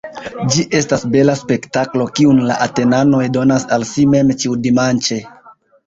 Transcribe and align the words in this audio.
Ĝi 0.53 0.63
estas 0.79 1.05
bela 1.15 1.35
spektaklo, 1.41 2.09
kiun 2.21 2.41
la 2.49 2.57
Atenanoj 2.69 3.23
donas 3.39 3.71
al 3.79 3.89
si 3.95 4.11
mem 4.17 4.37
ĉiudimanĉe. 4.43 5.25